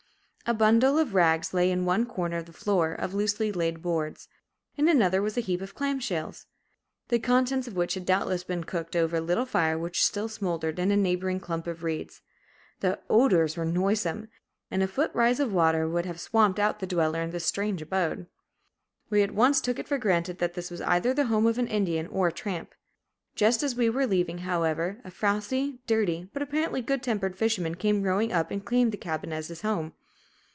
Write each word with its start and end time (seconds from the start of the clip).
A 0.47 0.53
bundle 0.55 0.97
of 0.99 1.13
rags 1.13 1.53
lay 1.53 1.71
in 1.71 1.85
one 1.85 2.05
corner 2.05 2.35
of 2.35 2.45
the 2.45 2.51
floor 2.51 2.91
of 2.91 3.13
loosely 3.13 3.53
laid 3.53 3.81
boards; 3.81 4.27
in 4.75 4.89
another 4.89 5.21
was 5.21 5.37
a 5.37 5.39
heap 5.39 5.61
of 5.61 5.73
clamshells, 5.75 6.45
the 7.07 7.19
contents 7.19 7.69
of 7.69 7.77
which 7.77 7.93
had 7.93 8.05
doubtless 8.05 8.43
been 8.43 8.65
cooked 8.65 8.93
over 8.97 9.15
a 9.15 9.21
little 9.21 9.45
fire 9.45 9.77
which 9.77 10.03
still 10.03 10.27
smouldered 10.27 10.77
in 10.77 10.91
a 10.91 10.97
neighboring 10.97 11.39
clump 11.39 11.67
of 11.67 11.83
reeds. 11.83 12.21
The 12.81 12.99
odors 13.09 13.55
were 13.55 13.63
noisome, 13.63 14.27
and 14.69 14.83
a 14.83 14.89
foot 14.89 15.09
rise 15.13 15.39
of 15.39 15.53
water 15.53 15.87
would 15.87 16.05
have 16.05 16.19
swamped 16.19 16.59
out 16.59 16.79
the 16.79 16.87
dweller 16.87 17.21
in 17.21 17.29
this 17.31 17.45
strange 17.45 17.81
abode. 17.81 18.27
We 19.09 19.21
at 19.21 19.31
once 19.35 19.61
took 19.61 19.79
it 19.79 19.87
for 19.87 19.99
granted 19.99 20.39
that 20.39 20.55
this 20.55 20.69
was 20.69 20.81
either 20.81 21.13
the 21.13 21.27
home 21.27 21.45
of 21.45 21.59
an 21.59 21.67
Indian 21.67 22.07
or 22.07 22.27
a 22.27 22.33
tramp. 22.33 22.73
Just 23.35 23.63
as 23.63 23.75
we 23.75 23.89
were 23.89 24.07
leaving, 24.07 24.39
however, 24.39 24.99
a 25.05 25.11
frowsy, 25.11 25.79
dirty, 25.87 26.29
but 26.33 26.41
apparently 26.41 26.81
good 26.81 27.01
tempered 27.01 27.37
fisherman 27.37 27.75
came 27.75 28.01
rowing 28.03 28.33
up 28.33 28.51
and 28.51 28.65
claimed 28.65 28.91
the 28.91 28.97
cabin 28.97 29.31
as 29.31 29.47
his 29.47 29.61
home. 29.61 29.93